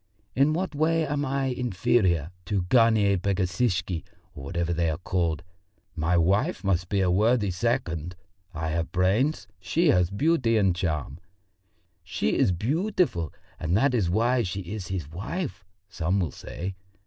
In 0.35 0.53
what 0.53 0.73
way 0.73 1.05
am 1.05 1.23
I 1.23 1.45
inferior 1.45 2.31
to 2.45 2.57
a 2.57 2.61
Garnier 2.63 3.19
Pagesishky 3.19 4.03
or 4.33 4.45
whatever 4.45 4.73
they 4.73 4.89
are 4.89 4.97
called? 4.97 5.43
My 5.95 6.17
wife 6.17 6.63
must 6.63 6.89
be 6.89 7.01
a 7.01 7.11
worthy 7.11 7.51
second 7.51 8.15
I 8.51 8.69
have 8.69 8.91
brains, 8.91 9.45
she 9.59 9.89
has 9.89 10.09
beauty 10.09 10.57
and 10.57 10.75
charm. 10.75 11.19
'She 12.03 12.35
is 12.35 12.51
beautiful, 12.51 13.31
and 13.59 13.77
that 13.77 13.93
is 13.93 14.09
why 14.09 14.41
she 14.41 14.61
is 14.61 14.87
his 14.87 15.07
wife,' 15.07 15.63
some 15.87 16.19
will 16.19 16.31
say. 16.31 16.73